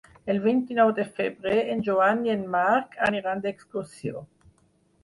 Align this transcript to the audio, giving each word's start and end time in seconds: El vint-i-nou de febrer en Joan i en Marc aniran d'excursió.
El 0.33 0.37
vint-i-nou 0.45 0.93
de 0.99 1.05
febrer 1.19 1.59
en 1.75 1.83
Joan 1.89 2.25
i 2.29 2.35
en 2.37 2.49
Marc 2.57 2.99
aniran 3.11 3.47
d'excursió. 3.47 4.27